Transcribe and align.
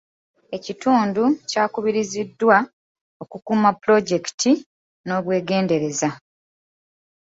Ekitundu 0.55 1.23
kyakubiriziddwa 1.49 2.57
okukuuma 3.23 3.69
pulojekiti 3.81 4.51
n'obwegendereza. 5.05 6.09